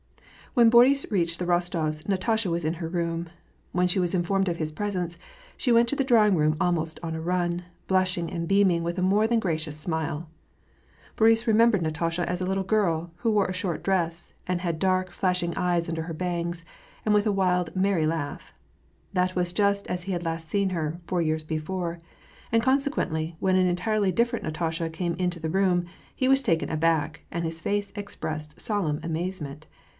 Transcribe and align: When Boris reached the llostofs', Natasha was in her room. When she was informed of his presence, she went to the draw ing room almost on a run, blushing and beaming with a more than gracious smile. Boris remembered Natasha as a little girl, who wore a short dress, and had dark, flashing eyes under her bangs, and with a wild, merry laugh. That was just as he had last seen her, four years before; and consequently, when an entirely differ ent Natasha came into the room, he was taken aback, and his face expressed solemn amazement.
When 0.55 0.69
Boris 0.71 1.05
reached 1.11 1.37
the 1.39 1.45
llostofs', 1.45 2.09
Natasha 2.09 2.49
was 2.49 2.65
in 2.65 2.73
her 2.81 2.89
room. 2.89 3.29
When 3.71 3.87
she 3.87 3.99
was 3.99 4.15
informed 4.15 4.49
of 4.49 4.57
his 4.57 4.71
presence, 4.73 5.17
she 5.55 5.71
went 5.71 5.87
to 5.89 5.95
the 5.95 6.03
draw 6.03 6.25
ing 6.25 6.35
room 6.35 6.57
almost 6.59 6.99
on 7.03 7.13
a 7.15 7.21
run, 7.21 7.63
blushing 7.87 8.29
and 8.29 8.47
beaming 8.49 8.81
with 8.83 8.97
a 8.97 9.01
more 9.03 9.27
than 9.27 9.39
gracious 9.39 9.77
smile. 9.77 10.27
Boris 11.15 11.47
remembered 11.47 11.83
Natasha 11.83 12.27
as 12.27 12.41
a 12.41 12.45
little 12.45 12.63
girl, 12.65 13.11
who 13.17 13.31
wore 13.31 13.45
a 13.45 13.53
short 13.53 13.81
dress, 13.83 14.33
and 14.47 14.59
had 14.61 14.79
dark, 14.79 15.11
flashing 15.11 15.55
eyes 15.55 15.87
under 15.87 16.01
her 16.01 16.13
bangs, 16.15 16.65
and 17.05 17.13
with 17.13 17.27
a 17.27 17.31
wild, 17.31 17.73
merry 17.75 18.07
laugh. 18.07 18.53
That 19.13 19.35
was 19.35 19.53
just 19.53 19.85
as 19.87 20.03
he 20.03 20.11
had 20.13 20.25
last 20.25 20.49
seen 20.49 20.71
her, 20.71 20.99
four 21.07 21.21
years 21.21 21.43
before; 21.45 21.99
and 22.51 22.61
consequently, 22.61 23.37
when 23.39 23.55
an 23.55 23.67
entirely 23.67 24.11
differ 24.11 24.35
ent 24.37 24.43
Natasha 24.45 24.89
came 24.89 25.13
into 25.13 25.39
the 25.39 25.49
room, 25.49 25.85
he 26.13 26.27
was 26.27 26.41
taken 26.41 26.69
aback, 26.71 27.21
and 27.31 27.45
his 27.45 27.61
face 27.61 27.93
expressed 27.95 28.59
solemn 28.59 28.99
amazement. 29.03 29.67